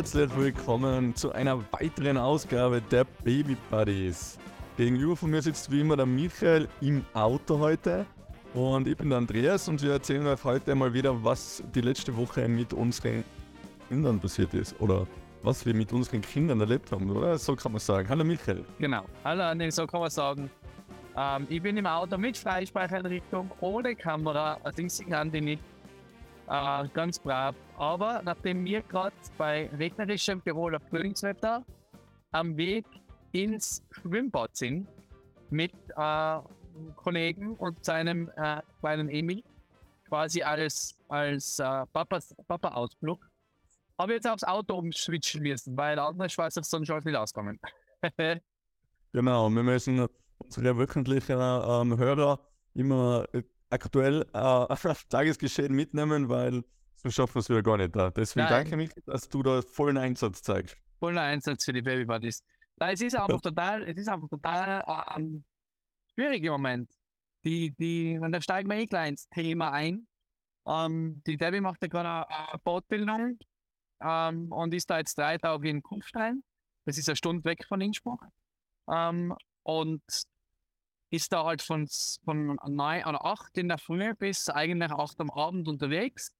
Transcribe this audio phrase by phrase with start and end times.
[0.00, 4.38] herzlich willkommen zu einer weiteren Ausgabe der Baby Buddies.
[4.78, 8.06] Gegenüber von mir sitzt wie immer der Michael im Auto heute
[8.54, 12.16] und ich bin der Andreas und wir erzählen euch heute mal wieder, was die letzte
[12.16, 13.24] Woche mit unseren
[13.88, 15.06] Kindern passiert ist oder
[15.42, 17.36] was wir mit unseren Kindern erlebt haben, oder?
[17.36, 18.08] So kann man sagen.
[18.08, 18.64] Hallo Michael.
[18.78, 19.04] Genau.
[19.22, 20.50] Hallo Andi, so kann man sagen.
[21.14, 25.62] Ähm, ich bin im Auto mit Freisprecheinrichtung, ohne Kamera, ich sehe Andi nicht.
[26.50, 27.54] Äh, ganz brav.
[27.76, 31.64] Aber nachdem wir gerade bei regnerischem Tiroler Frühlingswetter
[32.32, 32.84] am Weg
[33.30, 34.88] ins Schwimmbad sind
[35.50, 36.38] mit äh,
[36.96, 39.44] Kollegen und seinem äh, kleinen Emil,
[40.08, 43.24] quasi als, als äh, Papa-Ausflug,
[43.96, 47.60] habe ich jetzt aufs Auto umswitchen müssen, weil andere Schweizer sonst schon nicht auskommen.
[49.12, 52.40] genau, wir müssen unsere wöchentlichen ähm, Hörer
[52.74, 56.62] immer äh, aktuell äh, Tagesgeschehen mitnehmen, weil
[56.96, 58.10] so schaffen wir es wieder gar nicht da.
[58.10, 58.64] Deswegen Nein.
[58.64, 60.76] danke mich, dass du da vollen Einsatz zeigst.
[60.98, 62.42] Vollen Einsatz für die Baby Buddies.
[62.76, 64.84] es ist einfach total, es ist einfach total
[65.16, 65.44] ähm,
[66.14, 66.90] schwierig im Moment.
[67.44, 70.06] Die, die, und da steigen wir eh gleich ins Thema ein.
[70.66, 73.38] Ähm, die Debbie macht ja gerade eine Bootbildung
[74.02, 76.42] ähm, und ist da jetzt drei Tage in Kufstein.
[76.84, 78.26] Das ist eine Stunde weg von Innsbruck.
[78.90, 80.02] Ähm, und
[81.10, 81.88] ist da halt von,
[82.24, 86.32] von 9 oder 8 in der Früh bis eigentlich 8 am Abend unterwegs.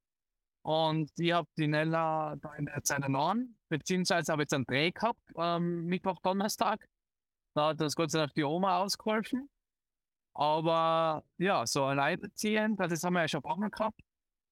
[0.62, 4.90] Und ich habe die Nella da in der Zeit an, beziehungsweise habe jetzt einen Dreh
[4.90, 6.86] gehabt, ähm, Mittwoch, Donnerstag.
[7.54, 9.48] Da hat das Gott sei Dank die Oma ausgeholfen.
[10.34, 14.00] Aber ja, so alleinerziehend, das haben wir ja schon ein paar Mal gehabt.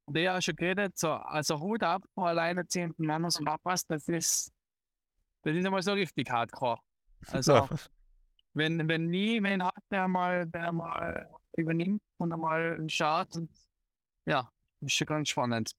[0.07, 4.09] Und ich habe schon geredet, so, also Hut ab vor alleinerziehenden Männern und Papas, das
[4.09, 4.51] ist,
[5.43, 6.81] das ist einmal so richtig hardcore.
[7.31, 7.69] Also,
[8.59, 13.37] wenn, wenn nie wen hat, der mal, der mal übernimmt und einmal schaut.
[13.37, 13.51] Und,
[14.27, 15.73] ja, ist schon ganz spannend.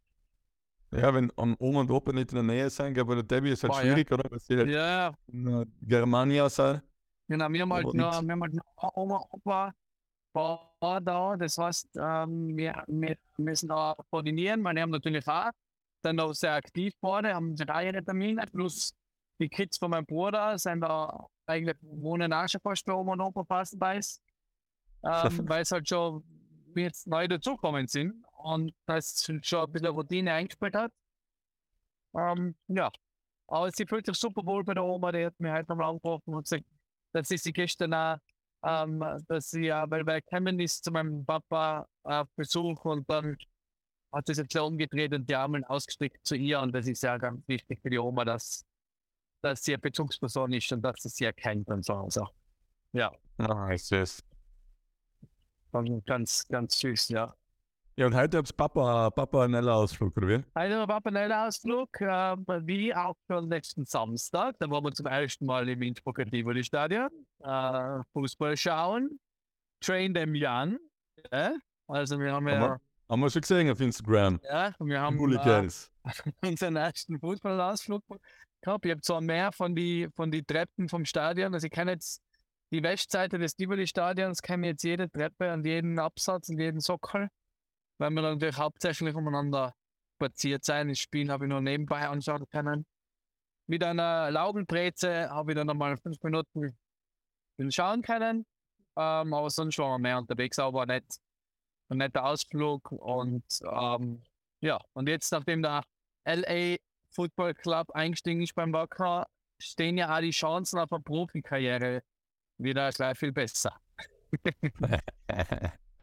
[0.91, 3.73] Ja, wenn Oma und Opa nicht in der Nähe sind, aber der Debbie ist halt
[3.73, 4.17] Boah, schwierig, ja.
[4.17, 4.31] oder?
[4.31, 5.13] Weil sie halt ja.
[5.28, 6.81] in Germania sind.
[7.28, 9.73] Genau, wir haben halt noch, wir haben halt noch Oma, Opa
[10.34, 11.35] war da.
[11.38, 14.61] Das heißt, ähm, wir, wir müssen da koordinieren.
[14.61, 15.51] Meine haben natürlich auch
[16.01, 18.94] dann noch sehr aktiv geworden, haben drei Termine, plus
[19.40, 23.22] die Kids von meinem Bruder sind da eigentlich wohnen auch schon fast bei Oma und
[23.22, 24.02] Opa fast bei ähm,
[25.50, 26.24] weil es halt schon
[26.76, 30.92] jetzt neu dazugekommen sind und das schon ein bisschen Routine eingespielt hat.
[32.16, 32.92] Ähm, ja,
[33.48, 36.34] aber sie fühlt sich super wohl bei der Oma, die hat mir heute nochmal angerufen
[36.34, 36.66] und gesagt,
[37.12, 38.18] dass sie sie gestern auch,
[38.64, 43.38] ähm, dass sie, äh, weil wir gekommen ist zu meinem Papa auf Besuch und dann
[44.12, 47.48] hat sie sich umgedreht und die Arme ausgestreckt zu ihr und das ist ja ganz
[47.48, 48.66] wichtig für die Oma, dass
[49.42, 51.94] dass sie eine Bezugsperson ist und dass sie sie erkennt und so.
[51.94, 52.28] Also,
[52.94, 53.12] ja.
[53.38, 54.24] Ah, ist süß.
[56.06, 57.36] Ganz, ganz süß, ja.
[57.96, 60.36] Ja, und heute habt ihr Papa, Papa einen Ausflug, oder wie?
[60.36, 64.56] Heute haben wir Papa einen Ausflug, äh, wie auch schon letzten Samstag.
[64.60, 67.10] Da waren wir zum ersten Mal im Innsbrucker Tivoli Stadion.
[67.44, 69.20] Äh, Fußball schauen.
[69.82, 70.78] Train them young.
[71.32, 71.52] Ja?
[71.88, 72.80] Also wir haben ja...
[73.10, 74.40] Haben wir schon gesehen auf Instagram.
[74.44, 75.68] Ja, wir haben äh,
[76.48, 78.04] unseren ersten Fußballausflug
[78.62, 78.86] gehabt.
[78.86, 82.22] Ich habe zwar mehr von den von die Treppen vom Stadion, also ich kann jetzt
[82.72, 87.30] die Westseite des Tivoli-Stadions, kenne jetzt jede Treppe und jeden Absatz und jeden Sockel,
[87.97, 89.74] weil wir natürlich hauptsächlich umeinander
[90.16, 90.90] spaziert sein.
[90.90, 92.86] Das Spiel habe ich nur nebenbei anschauen können.
[93.68, 96.78] Mit einer Laugenbreze habe ich dann nochmal fünf Minuten
[97.70, 98.46] schauen können.
[98.96, 101.06] Ähm, aber sonst waren wir mehr unterwegs, aber nicht
[101.90, 104.22] ein netter Ausflug und ähm,
[104.62, 105.84] ja, und jetzt nachdem der
[106.26, 106.76] LA
[107.12, 109.28] Football Club eingestiegen ist beim Wacker,
[109.59, 112.03] stehen ja auch die Chancen auf eine Profikarriere
[112.58, 113.80] wieder gleich viel besser.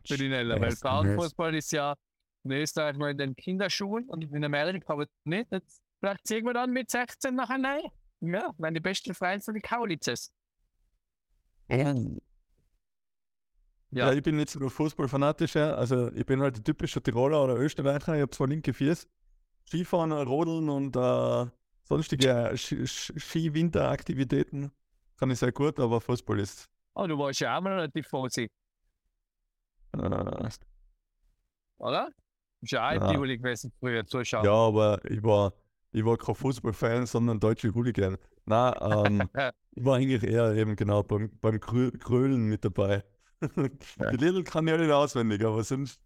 [0.07, 1.97] Für die Nella, weil Frauenfußball ist ja
[2.45, 5.51] in Österreich nur in den Kinderschuhen und in Amerika aber nicht.
[5.51, 7.83] Jetzt, vielleicht sehen wir dann mit 16 nachher nein.
[8.21, 10.33] Ja, die besten Freunde sind die Kaulitzes.
[11.69, 11.95] Ja.
[13.91, 14.13] ja.
[14.13, 18.23] ich bin nicht so Fußballfanatisch, also ich bin halt ein typischer Tiroler oder Österreicher, ich
[18.23, 19.07] habe zwar linke Füße,
[19.67, 21.47] Skifahren, Rodeln und äh,
[21.85, 24.73] sonstige Ski-Winteraktivitäten
[25.17, 26.69] kann ich sehr gut, aber Fußball ist.
[26.95, 28.51] Oh, du warst ja auch mal relativ vorsichtig.
[29.93, 30.49] Äh,
[31.79, 32.11] Oder?
[32.61, 33.13] Bist ja auch ja.
[33.13, 34.45] Tivoli gewesen, früher Zuschauer.
[34.45, 35.53] Ja, aber ich war,
[35.93, 38.17] ich war kein Fußballfan, sondern deutsche Hooligan.
[38.45, 39.31] Nein, ähm,
[39.73, 43.05] ich war eigentlich eher eben genau beim, beim Krölen mit dabei.
[43.43, 46.01] Die Lidl kann ich ja nicht auswendig, aber sonst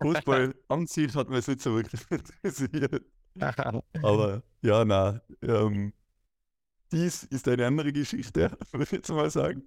[0.00, 3.04] Fußball an sich hat mich nicht so wirklich interessiert.
[4.02, 5.92] Aber ja, na, ähm,
[6.92, 9.64] dies ist eine andere Geschichte, würde ich jetzt mal sagen.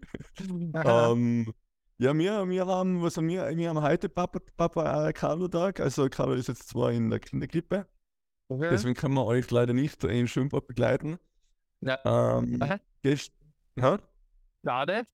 [0.74, 1.54] ähm,
[1.98, 5.80] ja, wir, wir haben, was haben wir, wir haben heute Papa, Papa äh, Carlo Tag.
[5.80, 7.88] Also Carlo ist jetzt zwar in der Kinderkrippe,
[8.50, 8.70] Okay.
[8.72, 11.20] Deswegen können wir euch leider nicht in Schwimmbad begleiten.
[11.82, 12.00] Ja.
[12.06, 13.98] Ähm, ja,
[14.66, 15.06] Schade.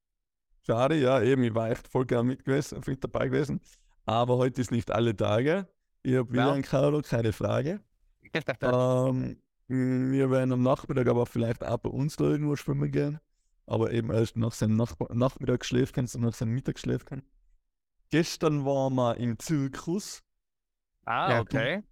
[0.65, 3.59] schade, ja, eben, ich war echt voll gern mit, gewesen, mit dabei gewesen.
[4.05, 5.67] Aber heute ist nicht alle Tage.
[6.03, 6.53] Ich habe wieder Ja.
[6.53, 7.81] einen Carlo, keine Frage.
[8.61, 13.19] Ähm, wir werden am Nachmittag aber vielleicht auch bei uns da irgendwo schwimmen gehen.
[13.65, 17.23] Aber eben erst nach seinem Nach Nachmittagsschläfchen, so nach seinem Mittagsschläfchen.
[18.09, 20.21] Gestern waren wir im Zirkus.
[21.05, 21.83] ah, Ja, okay.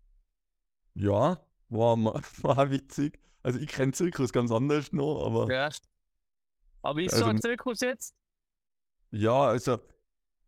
[0.95, 1.95] Ja, war,
[2.41, 3.19] war witzig.
[3.43, 5.69] Also ich kenne Zirkus ganz anders noch, aber Ja.
[6.81, 8.13] Aber ist Also- so ein Zirkus jetzt?
[9.11, 9.79] ja, also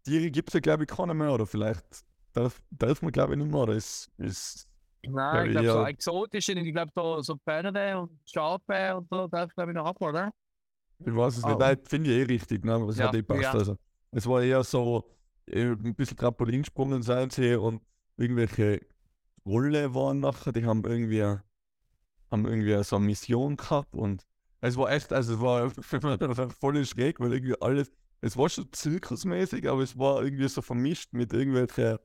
[0.04, 1.86] Tiere gibt es ja glaube ich keine mehr oder vielleicht
[2.34, 4.68] darf, darf man glaube ich nicht mehr oder ist, ist
[5.06, 5.86] Nein, ich Ja, glaube so ja.
[5.86, 9.98] exotische, ich glaube so, so Pferde und Schafe und so, darf glaube ich noch ab,
[10.02, 10.32] oder?
[11.00, 12.74] Ich weiß es Ah, nicht, nein, finde ich eh richtig, ne?
[12.74, 13.54] aber es Ja, hat eh passt.
[13.54, 13.56] ja.
[13.56, 13.78] Also,
[14.12, 15.10] es war eher so
[15.48, 17.82] äh, ein bisschen Trampolinsprungen sein sie und
[18.18, 18.82] irgendwelche
[19.46, 24.26] Rolle waren nachher, die haben irgendwie, haben irgendwie so eine Mission gehabt und
[24.62, 27.92] es war echt, also es war voll schräg, weil irgendwie alles,
[28.24, 32.00] es war schon zirkusmäßig, aber es war irgendwie so vermischt mit irgendwelchen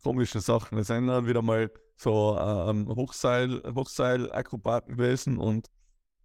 [0.00, 0.78] komischen Sachen.
[0.78, 5.68] Es sind dann wieder mal so ähm, Hochseil, Hochseilakrobaten gewesen und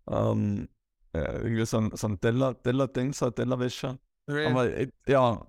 [0.07, 0.69] ähm,
[1.13, 3.97] ja, irgendwie so ein, so ein Teller, Tellertänzer, Tellerwäscher.
[4.29, 4.50] Ja.
[4.50, 5.47] Aber äh, ja,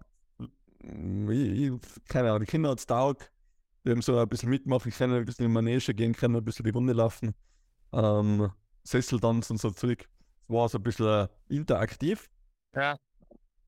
[0.80, 1.72] ich,
[2.08, 3.30] keine Ahnung, die Kinder hat es taugt.
[3.84, 6.44] Die haben so ein bisschen mitmachen können, ein bisschen in die Manege gehen können, ein
[6.44, 7.34] bisschen die Runde laufen.
[7.92, 8.50] Ähm,
[8.84, 10.08] Sesseltanz und so Zeug.
[10.40, 12.30] Es war so ein bisschen äh, interaktiv.
[12.74, 12.96] ja.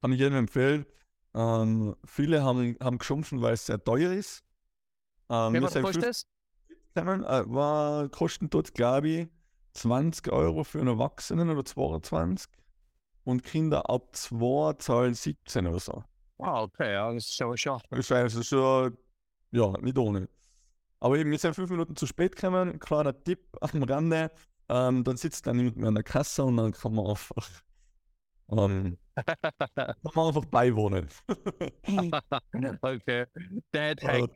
[0.01, 0.87] Kann ich jedem empfehlen.
[1.35, 4.43] Ähm, viele haben, haben geschumpfen, weil es sehr teuer ist.
[5.29, 6.27] Ähm, Wie sind kostet 50 das?
[6.95, 9.29] Zusammen, äh, war, kosten dort, glaube ich,
[9.75, 12.51] 20 Euro für einen Erwachsenen oder 22.
[13.25, 16.03] Und Kinder ab 2 zahlen 17 oder so.
[16.39, 17.81] Ah, okay, ja, das ist schon schon.
[17.91, 18.97] Das ist also schon,
[19.53, 20.29] ja, nicht ohne.
[21.01, 22.79] Aber eben, wir sind fünf Minuten zu spät gekommen.
[22.79, 24.31] Kleiner Tipp am Rande.
[24.69, 27.49] Ähm, dann sitzt dann jemand mehr an der Kasse und dann kann man einfach,
[28.51, 28.99] ähm,
[30.15, 31.09] man einfach beiwohnen.
[32.83, 33.27] okay.
[33.75, 34.31] Dead Hack.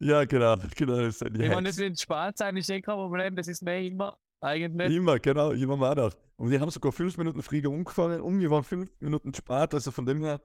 [0.00, 0.96] ja, genau, genau.
[1.02, 3.80] Das sind die Ich meine, das Spaß sein ist eh kein Problem, das ist mir
[3.82, 4.94] immer eigentlich.
[4.94, 6.16] Immer, genau, immer mal das.
[6.36, 9.90] Und wir haben sogar fünf Minuten früher umgefahren und wir waren fünf Minuten spät, also
[9.90, 10.40] von dem her.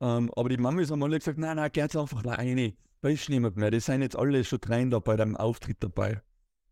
[0.00, 2.74] Ähm, aber die Mama ist einmal gesagt, nein, nein, geht einfach alleine.
[3.00, 3.70] Da ist niemand mehr.
[3.70, 6.22] Die sind jetzt alle schon rein da bei deinem Auftritt dabei.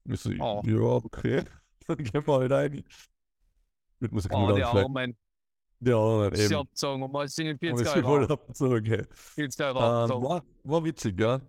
[0.04, 0.62] Ich so, Oh.
[0.64, 1.42] ja, okay.
[1.86, 2.84] Dann gehen wir halt rein.
[3.98, 4.62] Mit Musik Oh, die.
[4.62, 5.16] Armen.
[5.82, 6.54] Ja, Sie eben.
[6.56, 8.32] abgezogen und mal sind Aber 40 es ist voll Euro.
[8.34, 8.78] abgezogen.
[8.92, 9.04] Okay.
[9.10, 10.24] 40 Euro Ähm, abgezogen.
[10.28, 11.40] war, war witzig, ja.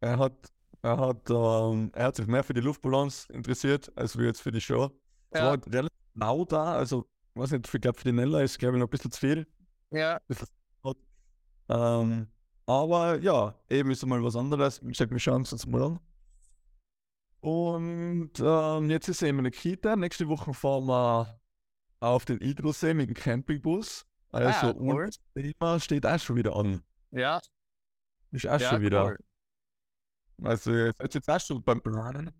[0.00, 0.52] Er hat,
[0.82, 4.50] er, hat, ähm, er hat sich mehr für die Luftballons interessiert, als wir jetzt für
[4.52, 4.90] die Show.
[5.30, 5.44] Es Ja.
[5.44, 8.76] war halt relativ laut da, also, weiß nicht, ich glaube, für die Nella ist, glaube
[8.76, 9.46] ich, noch ein bisschen zu viel.
[9.92, 10.18] Ja,
[11.68, 12.28] Ähm,
[12.66, 14.80] aber ja, eben ist mal was anderes.
[14.88, 16.00] Ich sag, wir schauen es uns mal an.
[17.40, 19.94] Und ähm, jetzt ist eben eine Kita.
[19.96, 21.38] Nächste Woche fahren wir
[22.00, 24.06] auf den Idrosee mit dem Campingbus.
[24.32, 25.08] Also Ah, cool.
[25.34, 26.82] Thema steht auch schon wieder an.
[27.10, 27.40] ja,
[28.32, 29.04] Ist auch ja, schon wieder.
[29.06, 29.18] cool.
[30.44, 32.30] Also jetzt ist jetzt auch schon beim Planen.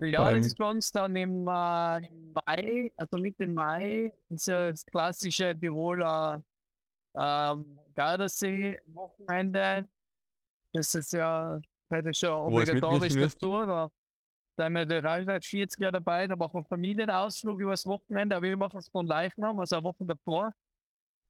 [0.00, 4.46] Ja, Beim- das ist bei uns dann im, äh, im Mai, also Mitte Mai, ist
[4.46, 6.42] ja das klassische Tiroler
[7.14, 9.88] ähm, Gardasee-Wochenende.
[10.72, 12.68] Das ist ja das ist ja Wo ist
[14.60, 18.36] Da da haben wir der Reinhard 40 Jahre dabei, da machen wir Familienausflug übers Wochenende,
[18.36, 20.52] aber wir machen es von Leichnam, also eine Woche davor.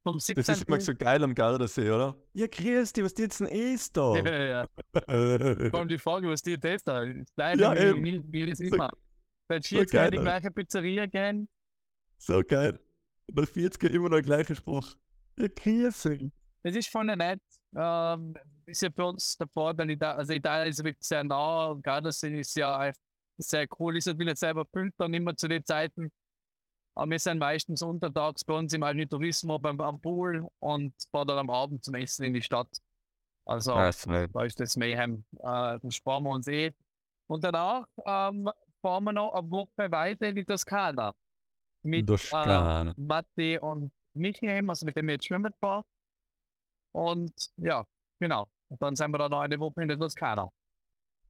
[0.03, 0.53] Vom Das 17.
[0.55, 2.17] ist immer so geil am Gardasee, oder?
[2.33, 4.17] Ja, grüß dich, was jetzt denn ist da?
[4.17, 4.67] ja, ja.
[5.71, 7.05] Vor allem die Frage, was die jetzt da
[7.37, 8.91] Nein, Ja, wie, wie, das So- immer.
[9.49, 11.49] So 40 Jahre geil, die gleiche Pizzeria gehen,
[12.19, 12.81] so geil.
[13.33, 14.97] Nach 40 immer noch der gleiche Spruch.
[15.39, 16.33] Ja, grüß dich.
[16.65, 17.41] Das ist voll nett.
[17.77, 18.35] Ähm,
[18.67, 22.57] ist ja für uns der Vorteil, also Italien ist wirklich sehr nah und Gardasee ist
[22.57, 23.01] ja einfach
[23.43, 23.97] sehr cool.
[23.97, 26.11] Ist natürlich selber filtern immer zu den Zeiten.
[26.95, 31.39] Aber wir sind meistens untertags bei uns im Agritourismo beim am Pool und fahren dann
[31.39, 32.69] am Abend zum Essen in die Stadt.
[33.47, 33.91] Also Ah,
[34.33, 35.25] da ist das Mayhem.
[35.39, 36.73] Äh, dann sparen wir uns eh.
[37.27, 38.51] Und danach ähm,
[38.83, 41.15] fahren wir noch eine Woche weiter in die Toskana.
[41.83, 45.85] Mit äh, Matti und Michael, also mit dem wir jetzt schwimmen fahren.
[46.93, 47.85] Und ja,
[48.19, 48.47] genau.
[48.69, 50.51] Und dann sind wir dann noch eine Woche in der Toskana.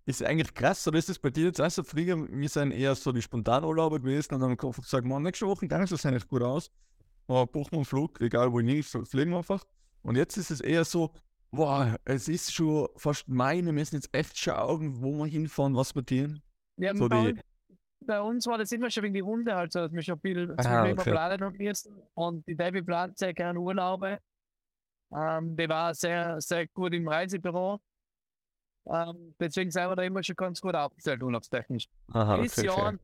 [0.07, 2.17] Ist eigentlich krass, oder ist das bei dir jetzt auch so früher?
[2.29, 5.47] Wir sind eher so die Spontanurlauber gewesen und dann haben wir einfach gesagt, man, nächste
[5.47, 6.71] Woche kann das eigentlich gut aus.
[7.27, 9.65] Aber buchen wir einen Flug, egal wo ich fliegen wir einfach.
[10.03, 11.13] Und jetzt ist es eher so,
[11.51, 15.95] boah, es ist schon fast Mai, wir müssen jetzt echt schauen, wo wir hinfahren, was
[15.95, 16.41] wir tun.
[16.79, 17.41] Ja, So bei, die- uns,
[18.07, 20.55] bei uns war das immer schon wegen die Hunde, also dass wir schon viel zu
[20.69, 21.11] Ah, viel okay.
[21.11, 21.95] planen am liebsten.
[22.15, 24.19] Und die Debbie plant sehr gerne Urlaube.
[25.15, 27.79] Ähm, die war sehr, sehr gut im Reisebüro.
[28.87, 31.89] Ähm, deswegen sind wir da immer schon ganz gut aufgestellt, urlaubstechnisch.
[32.13, 32.95] Aha, Dieses Jahr,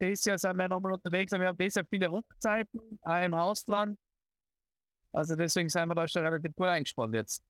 [0.00, 3.98] dieses Jahr sind wir nochmal unterwegs und wir haben Jahr viele Hochzeiten, auch im Ausland.
[5.12, 7.42] Also deswegen sind wir da schon relativ gut eingespannt jetzt.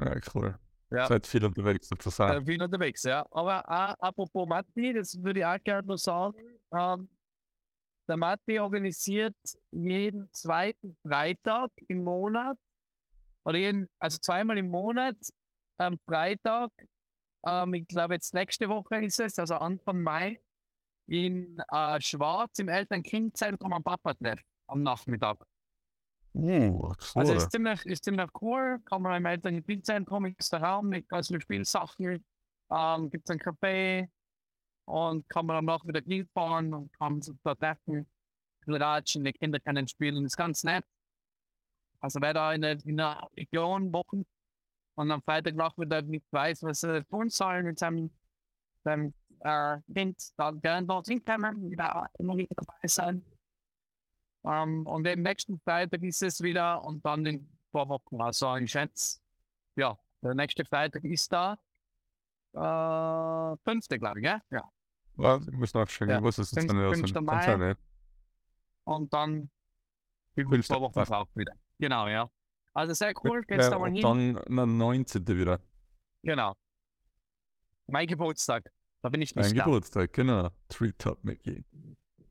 [0.00, 0.58] Ja, cool.
[0.90, 1.06] Ja.
[1.06, 2.42] Seid viel unterwegs sozusagen.
[2.42, 3.24] Äh, viel unterwegs, ja.
[3.30, 6.38] Aber auch, apropos Matti, das würde ich auch gerne noch sagen.
[6.72, 7.08] Ähm,
[8.08, 9.36] der Matti organisiert
[9.70, 12.58] jeden zweiten Freitag im Monat,
[13.44, 15.16] oder jeden, also zweimal im Monat,
[15.80, 16.70] am Freitag,
[17.46, 20.40] ähm, ich glaube jetzt nächste Woche ist es, also Anfang Mai,
[21.06, 25.38] in äh, Schwarz im Eltern-Kind-Zentrum am Papa-Treff am Nachmittag.
[26.32, 27.38] Uh, Also cool.
[27.38, 31.40] ist ziemlich, ist ziemlich cool, kann man im Eltern-Kind-Zentrum, ist der Raum mit ganz vielen
[31.40, 32.24] Spielsachen,
[32.70, 34.08] ähm, gibt es ein Café
[34.84, 38.08] und kann man am Nachmittag hinfahren und kann sich da treffen,
[38.68, 40.84] ratschen, die Kinder können spielen, ist ganz nett.
[41.98, 44.24] Also wer da in der, in der Region wochen
[45.00, 48.10] und am Freitagnachmittag nicht weiß, was er tun soll mit seinem,
[48.84, 53.24] seinem äh, Kind, dann gerne dorthin kommen, da immer wieder dabei sein.
[54.44, 58.20] Ähm, und den nächsten Freitag ist es wieder und dann in paar Wochen.
[58.20, 59.20] Also ich schätze,
[59.76, 61.58] ja, der nächste Freitag ist da.
[62.52, 64.42] Äh, fünfte, glaube ich, ja?
[64.50, 64.68] Ja.
[65.16, 66.22] Ja, ich muss nachschauen, Ja.
[66.22, 66.68] was ist denn?
[66.68, 67.42] Fünfter so- Mai.
[67.42, 67.76] sein.
[68.84, 69.50] Und dann
[70.34, 71.54] Fünfte, paar Wochen auch wieder.
[71.78, 72.30] Genau, ja.
[72.74, 74.02] Also sehr cool, Ja, geht's da mal und hin.
[74.02, 75.26] dann der 19.
[75.26, 75.60] wieder.
[76.22, 76.54] Genau.
[77.86, 78.70] Mein Geburtstag.
[79.02, 79.64] Da bin ich nicht da.
[79.64, 80.50] Geburtstag, genau.
[80.68, 81.64] Treetop Mickey.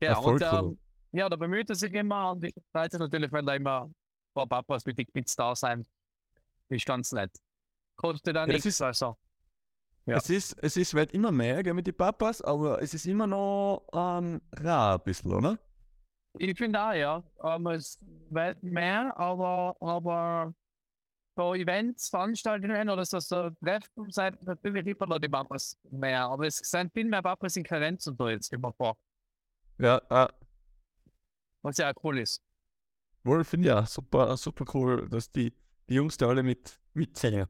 [0.00, 0.70] Ja, voll und, cool.
[0.70, 0.78] ähm,
[1.12, 3.94] ja, da bemüht er sich immer und ich sich natürlich, wenn da immer ein
[4.34, 5.84] paar Papas mit den Kids da sein.
[6.68, 7.32] Ist ganz nett.
[7.96, 9.16] Kostet dann Ja, nichts, ist- also.
[10.06, 10.16] Ja.
[10.16, 13.26] Es ist, es ist, wird immer mehr gell, mit den Papas, aber es ist immer
[13.26, 15.58] noch ähm, rar ein bisschen, oder?
[16.38, 17.22] Ich finde auch, ja.
[17.42, 17.98] Ähm, es
[18.30, 20.54] wird mehr, aber, aber
[21.36, 26.24] so Events, Veranstaltungen oder so, so Treffen sind natürlich immer noch die Papas mehr.
[26.24, 28.96] Aber es sind viel mehr Papas in Karenz und so jetzt immer vor.
[29.78, 30.28] Ja, äh,
[31.62, 32.42] Was ja auch cool ist.
[33.24, 35.52] wohl finde ich ja super, super cool, dass die,
[35.88, 37.46] die Jungs da alle mit mitzählen.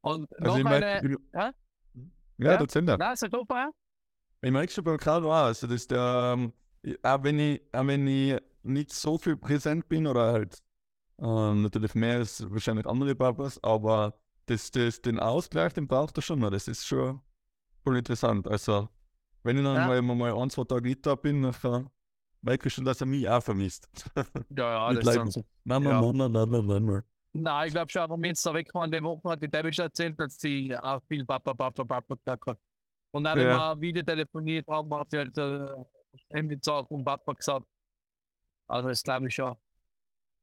[0.00, 0.78] Und Also noch ich eine.
[0.80, 1.52] merke, Ja?
[2.38, 2.56] ja, Ja?
[2.56, 2.96] das sind ja.
[2.96, 3.72] Na, ist das super?
[4.40, 6.67] Ich merke schon beim Karl auch, also dass der, ähm, ich-
[7.02, 10.58] auch wenn ich, auch wenn ich nicht so viel präsent bin oder halt
[11.18, 16.22] ähm, natürlich mehr als wahrscheinlich andere Papas, aber das, das, den Ausgleich, den braucht er
[16.22, 16.50] schon noch.
[16.50, 17.20] Das ist schon
[17.84, 18.48] voll interessant.
[18.48, 18.88] Also,
[19.42, 19.86] wenn ich dann Ja.
[19.86, 21.90] mal, mal ein, zwei Tage nicht da bin, dann
[22.42, 23.88] merke ich schon, dass er mich auch vermisst.
[24.56, 25.44] Ja, ja, das ist so.
[25.64, 26.00] Mama, Ja.
[26.00, 27.02] Mama, Mama, Mama.
[27.32, 29.76] Nein, ich glaube schon, aber mir jetzt da weg waren, die Woche hat die Debbie
[29.76, 32.58] erzählt, dass sie auch viel Papa, Papa, Papa gesagt hat.
[33.10, 33.72] Und dann Ja.
[33.72, 35.36] immer wieder telefoniert haben, sie halt
[36.30, 37.66] äh, Sachen und Papa gesagt.
[38.66, 39.56] Also, das glaube ich schon.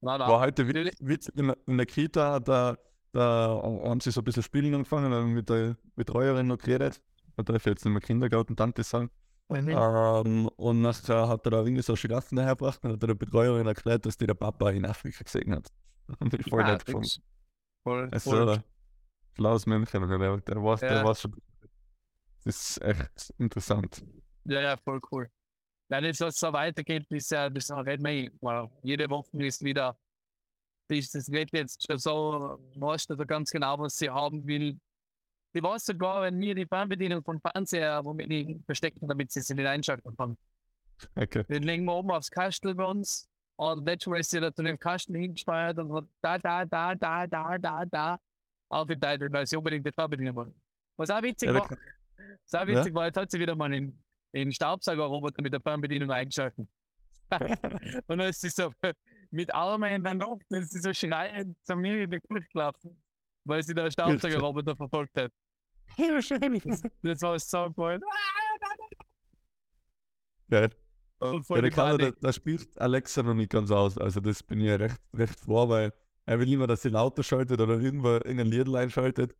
[0.01, 0.27] Na, na.
[0.27, 0.93] War heute Natürlich.
[0.99, 2.77] Witz, Witz in, der- in der Kita, da,
[3.11, 7.01] da haben sie so ein bisschen spielen angefangen, dann mit der Betreuerin noch geredet.
[7.35, 9.09] Da darf ich jetzt nicht mehr Kindergarten Tante sagen.
[9.49, 9.69] Mhm.
[9.69, 14.05] Ähm, und nachher hat er da irgendwie so Giraffen dahergebracht und hat der Betreuerin erklärt,
[14.05, 15.69] dass die der Papa in Afrika gesehen hat.
[16.19, 17.09] Und ich voll Ah, nett gefunden.
[17.83, 18.63] Voll, Also, voll.
[19.35, 21.03] schlaues Männchen, der, der, der, war, der Ja.
[21.03, 21.35] war schon.
[22.43, 24.03] Das ist echt interessant.
[24.45, 25.29] Ja, ja, voll cool.
[25.87, 29.95] Wenn es so- weitergeht, bis ja, bis reden wir, well, jede Woche ist wieder,
[30.87, 34.79] das, das geht jetzt schon so, weißt du ganz genau, was sie haben will.
[35.53, 39.41] Ich weiß sogar, wenn wir die Fernbedienung vom Fernseher, wo wir die verstecken, damit sie
[39.41, 40.37] sie nicht einschalten kann.
[41.15, 41.43] Okay.
[41.43, 43.29] Den legen wir oben aufs Kastel bei uns.
[43.57, 46.95] Und letztes Mal ist sie da zu dem Kasten hingesteuert und hat da, da, da,
[46.95, 48.19] da, da, da, da
[48.69, 50.61] aufgeteilt, weil sie unbedingt die Fernbedienung wollen.
[50.97, 53.97] Was auch witzig Ja, war, was auch witzig war, jetzt hat sie wieder mal den,
[54.35, 56.67] den Staubsaugerroboter mit der Fernbedienung eingeschalten.
[57.31, 58.71] und dann ist sie so
[59.31, 62.47] mit Armen in der Luft, dann ist sie so schreiend zu mir in die Küche
[62.51, 63.01] gelaufen,
[63.45, 65.31] weil sie den Staubsaugerroboter verfolgt hat.
[65.97, 67.99] Das war so cool.
[70.49, 70.67] Ja,
[71.19, 72.15] Und ja, der Panik.
[72.19, 73.97] da, da spielt Alexa noch nicht ganz aus.
[73.97, 75.93] Also, das bin ich recht, recht froh, weil
[76.25, 79.35] er will immer, dass sie lauter schaltet oder irgendwo irgendein Lied einschaltet.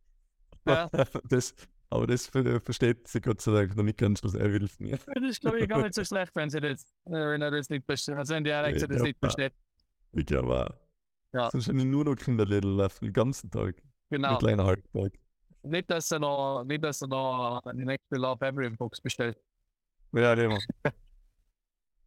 [0.66, 0.90] Ja.
[1.28, 1.54] Das,
[1.90, 4.86] aber das ver- versteht sie Gott sei Dank noch nicht ganz, was er will von
[4.86, 4.98] mir.
[4.98, 7.68] Das ist, glaube ich, gar nicht so schlecht, wenn sie das, äh, wenn er das
[7.68, 8.16] nicht versteht.
[8.16, 9.52] Also wenn die Alexa das nicht versteht.
[10.12, 10.74] Ich glaube auch.
[11.32, 11.50] Ja.
[11.50, 13.76] Sonst habe ich nur noch Kinderlieder laufen, den ganzen Tag.
[14.10, 14.30] Genau.
[14.32, 15.12] Mit kleiner Halbtag.
[15.62, 19.36] Nicht, dass er noch, nicht, dass er noch die nächste Love Every Box bestellt.
[20.12, 20.34] Ja.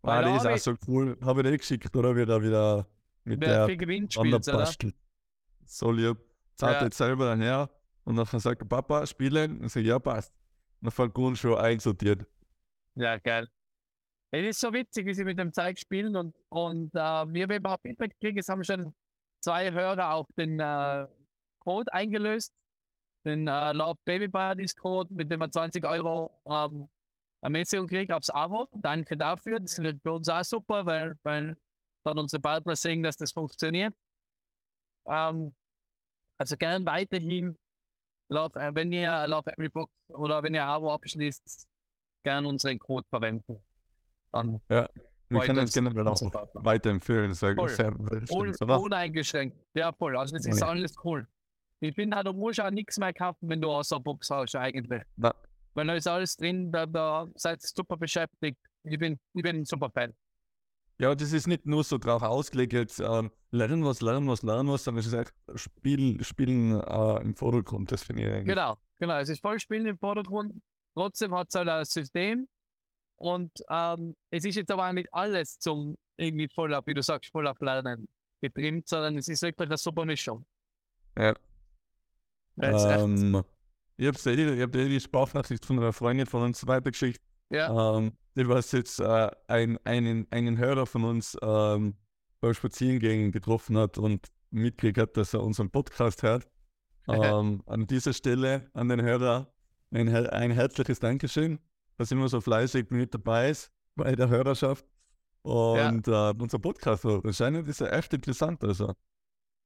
[0.01, 1.17] Weil Ah, die ist da auch so cool.
[1.21, 2.15] Habe ich dir eh geschickt, oder?
[2.15, 2.88] Wieder, wieder
[3.25, 3.77] mit der oder?
[4.15, 4.93] Wanderbastel.
[5.65, 6.17] So lieb.
[6.55, 6.83] Zahlt Ja.
[6.86, 7.69] jetzt selber dann her
[8.10, 9.62] und dann sagt Papa, spielen.
[9.62, 10.34] Und ich ja, passt.
[10.82, 12.25] Und dann Grund schon einsortiert.
[12.96, 13.48] Ja, geil.
[14.32, 17.63] Es ist so witzig, wie sie mit dem Zeug spielen und, und äh, wir, wenn
[17.63, 18.94] wir Feedback kriegen, es haben schon
[19.42, 21.08] zwei Hörer auch den äh,
[21.60, 22.54] Code eingelöst
[23.25, 26.89] den äh, Love Baby Paradies Code, mit dem man 20 Euro ähm,
[27.42, 28.68] Ermäßigung kriegt aufs Abo.
[28.74, 29.60] Danke dafür.
[29.60, 31.56] Das ist für uns auch super, weil, weil
[32.04, 33.94] dann unsere Partner sehen, dass das funktioniert.
[35.06, 35.54] Ähm,
[36.38, 37.58] also gern weiterhin,
[38.29, 41.67] love, äh, wenn ihr Love Every Book oder wenn ihr Abo abschließt,
[42.24, 43.62] gern unseren Code verwenden.
[44.31, 44.88] Dann Ja,
[45.29, 46.21] wir können es Weiter- generell auch
[46.53, 47.33] weiterempfehlen.
[47.33, 47.69] Sehr, Voll.
[47.69, 48.79] sehr, Un, stimmt, oder?
[48.81, 49.57] uneingeschränkt.
[49.74, 50.17] Ja, voll.
[50.17, 51.27] Also das ist alles cool.
[51.81, 55.01] Ich finde, halt, du musst auch nichts mehr kaufen, wenn du außer Box hast, eigentlich.
[55.15, 55.33] Na,
[55.74, 58.57] Weil da ist alles drin, da, da seid ihr super beschäftigt.
[58.83, 60.13] Ich bin, ich bin ein super Fan.
[61.00, 64.70] Ja, das ist nicht nur so drauf ausgelegt, jetzt ähm, lernen was, lernen was, lernen
[64.70, 67.91] was, sondern es ist echt Spiel, Spielen äh, im Vordergrund.
[67.91, 68.48] Das finde ich eigentlich.
[68.48, 69.18] Genau, genau.
[69.18, 70.62] Es ist voll Spielen im Vordergrund.
[70.94, 72.50] Trotzdem hat es halt ein System.
[73.15, 77.01] Und ähm, es ist jetzt aber auch nicht alles zum irgendwie voll auf, wie du
[77.01, 78.08] sagst, voll auf Lernen
[78.41, 80.46] getrimmt, sondern es ist wirklich eine super Mischung.
[81.18, 81.34] Ja.
[82.62, 83.44] Ähm,
[83.96, 87.22] ich habe eh, hab eh die Sprachnachricht von einer Freundin von uns weitergeschickt.
[87.50, 91.96] ja, Ähm, die was jetzt äh, ein, einen, einen Hörer von uns ähm,
[92.41, 96.48] beim Spazierengehen getroffen hat und mitgekriegt hat, dass er unseren Podcast hört.
[97.39, 99.51] Ähm, an dieser Stelle an den Hörer
[99.91, 101.58] ein, ein herzliches Dankeschön,
[101.98, 104.86] dass er immer so fleißig mit dabei ist bei der Hörerschaft.
[105.41, 107.05] Und äh, unser Podcast.
[107.05, 108.63] Anscheinend ist er echt interessant.
[108.63, 108.93] Also,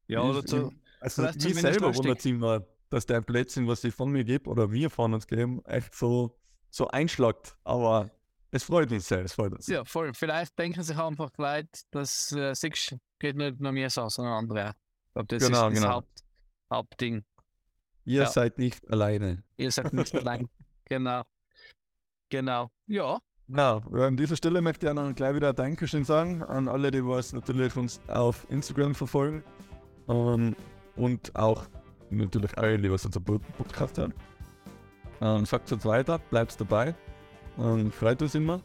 [0.08, 3.94] ja, oder ich- also vielleicht ich selber wundert sich immer, dass der Plätzchen, was ich
[3.94, 6.40] von mir gebe oder wir von uns geben, echt so,
[6.70, 7.58] so einschlagt.
[7.66, 8.10] Aber
[8.54, 9.68] es freut mich sehr, es freut uns.
[9.68, 10.14] Ja, voll.
[10.14, 14.74] Vielleicht denken sich einfach Leute, dass äh, Six geht nicht nur mir so, sondern andere.
[15.08, 15.94] Ich glaube, das Genau, ist das genau.
[15.96, 16.24] Haupt,
[16.72, 17.24] Hauptding.
[18.06, 18.26] Ihr Ja.
[18.28, 19.44] seid nicht alleine.
[19.58, 20.48] Ihr seid nicht allein.
[20.86, 21.24] Genau.
[22.30, 22.70] Genau.
[22.88, 26.68] Ja, Na, an dieser Stelle möchte ich auch noch gleich wieder ein Dankeschön sagen an
[26.68, 29.44] alle, die was natürlich uns auf Instagram verfolgen.
[30.08, 30.56] Ähm,
[30.96, 31.68] und auch
[32.10, 34.14] natürlich alle, die was unser Pod- Podcast hören.
[35.22, 36.96] Ähm, sagt uns weiter, bleibt dabei.
[37.60, 38.60] Ähm, freut uns immer,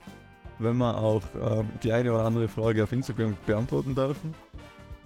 [0.59, 4.35] wenn wir auch ähm, die eine oder andere Frage auf Instagram beantworten dürfen.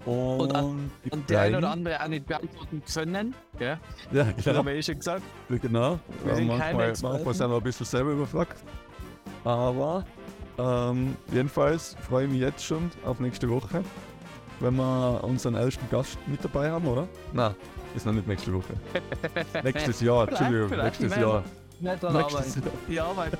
[0.04, 3.34] Und, an- die und der eine oder andere auch nicht beantworten können.
[3.60, 3.78] Ja,
[4.10, 4.58] Ja, das genau.
[4.58, 5.22] haben wir eh schon gesagt.
[5.48, 5.98] Genau.
[6.24, 8.56] Wir Ja, sind manchmal, manchmal sind wir ein bisschen selber überfragt.
[9.44, 10.04] Aber
[10.58, 13.84] ähm, jedenfalls freue ich mich jetzt schon auf nächste Woche,
[14.60, 17.06] wenn wir unseren ersten Gast mit dabei haben, oder?
[17.32, 17.54] Nein,
[17.94, 18.74] ist noch nicht nächste Woche.
[19.64, 21.44] Nächstes Jahr, Entschuldigung, nächstes Jahr.
[21.82, 22.92] Nicht dran Nächstes arbeiten.
[22.92, 23.06] Jahr.
[23.12, 23.30] Ja, weil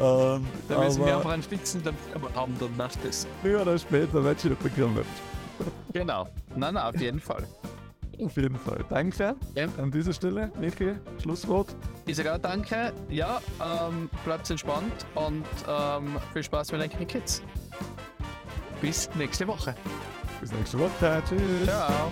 [0.00, 1.82] Ähm, da müssen wir einfach einen fixen
[2.34, 3.26] haben, dann macht das.
[3.42, 5.04] früher oder später wird schon bekommen.
[5.92, 6.26] Genau.
[6.56, 7.46] Nein, nein, auf jeden Fall.
[8.22, 8.84] Auf jeden Fall.
[8.88, 9.66] Danke Ja.
[9.78, 10.50] an dieser Stelle.
[10.58, 11.74] Niki, Schlusswort.
[12.06, 12.92] Ich sage auch danke.
[13.08, 17.42] Ja, ähm, bleibt entspannt und ähm, viel Spaß mit den Kids.
[18.80, 19.74] Bis nächste Woche.
[20.40, 21.22] Bis nächste Woche.
[21.28, 21.64] Tschüss.
[21.66, 22.10] Ciao.